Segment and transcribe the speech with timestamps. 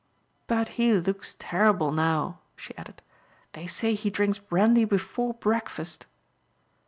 [0.47, 3.03] "But he looks terrible now," she added,
[3.53, 6.07] "they say he drinks brandy before breakfast!"